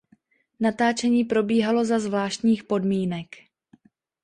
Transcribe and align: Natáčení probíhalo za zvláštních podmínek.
Natáčení 0.59 1.23
probíhalo 1.23 1.85
za 1.85 1.99
zvláštních 1.99 2.63
podmínek. 2.63 3.27